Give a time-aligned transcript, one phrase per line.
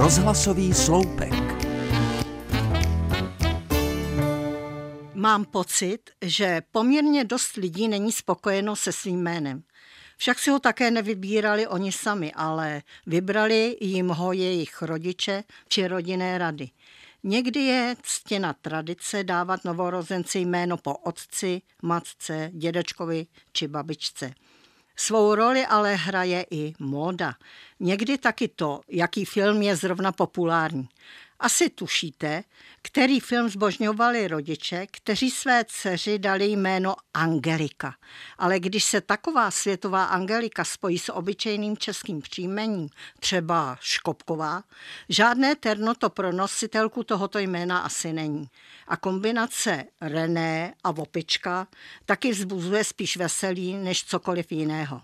[0.00, 1.32] Rozhlasový sloupek.
[5.14, 9.62] Mám pocit, že poměrně dost lidí není spokojeno se svým jménem.
[10.16, 16.38] Však si ho také nevybírali oni sami, ale vybrali jim ho jejich rodiče či rodinné
[16.38, 16.70] rady.
[17.22, 24.34] Někdy je ctěna tradice dávat novorozenci jméno po otci, matce, dědečkovi či babičce.
[25.00, 27.34] Svou roli ale hraje i móda.
[27.80, 30.88] Někdy taky to, jaký film je zrovna populární.
[31.42, 32.44] Asi tušíte,
[32.82, 37.94] který film zbožňovali rodiče, kteří své dceři dali jméno Angelika.
[38.38, 42.88] Ale když se taková světová Angelika spojí s obyčejným českým příjmením,
[43.20, 44.62] třeba Škopková,
[45.08, 48.48] žádné terno to pro nositelku tohoto jména asi není.
[48.88, 51.66] A kombinace René a Vopička
[52.04, 55.02] taky vzbuzuje spíš veselí než cokoliv jiného.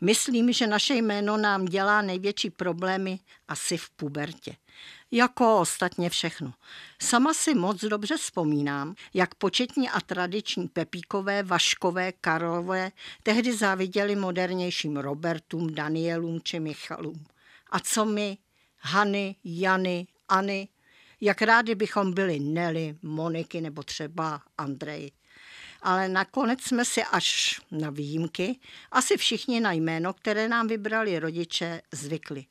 [0.00, 4.56] Myslím, že naše jméno nám dělá největší problémy asi v pubertě.
[5.10, 6.52] Jako ostatně všechno.
[7.02, 12.92] Sama si moc dobře vzpomínám, jak početní a tradiční Pepíkové, Vaškové, Karlové
[13.22, 17.24] tehdy záviděli modernějším Robertům, Danielům či Michalům.
[17.70, 18.38] A co my,
[18.78, 20.68] Hany, Jany,Any,
[21.20, 25.12] jak rádi bychom byli Nelly, Moniky nebo třeba Andrej
[25.84, 28.60] ale nakonec jsme si až na výjimky
[28.92, 32.44] asi všichni na jméno, které nám vybrali rodiče, zvykli.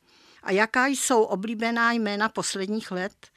[0.44, 3.28] A jaká jsou oblíbená jména posledních let?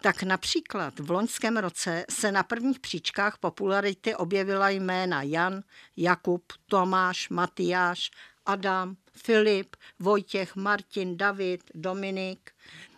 [0.00, 5.62] Tak například v loňském roce se na prvních příčkách popularity objevila jména Jan,
[5.96, 8.10] Jakub, Tomáš, Matyáš,
[8.46, 12.50] Adam, Filip, Vojtěch, Martin, David, Dominik.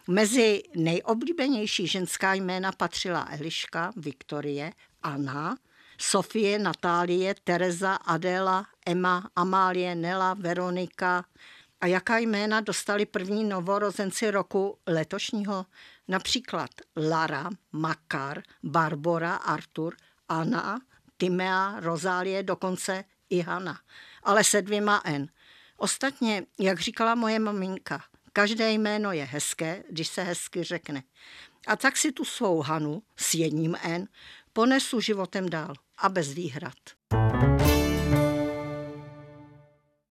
[0.09, 5.57] Mezi nejoblíbenější ženská jména patřila Eliška, Viktorie, Anna,
[5.99, 11.25] Sofie, Natálie, Tereza, Adéla, Emma, Amálie, Nela, Veronika.
[11.81, 15.67] A jaká jména dostali první novorozenci roku letošního?
[16.09, 19.97] Například Lara, Makar, Barbora, Artur,
[20.29, 20.81] Anna,
[21.17, 23.81] Timea, Rozálie, dokonce i Hana.
[24.23, 25.29] Ale se dvěma N.
[25.77, 28.03] Ostatně, jak říkala moje maminka,
[28.33, 31.03] každé jméno je hezké, když se hezky řekne.
[31.67, 34.09] A tak si tu svou Hanu s jedním N
[34.57, 36.73] ponesu životem dál a bez výhrad.